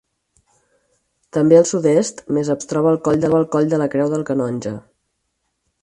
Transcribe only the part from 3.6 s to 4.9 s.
Coll de la Creu del Canonge.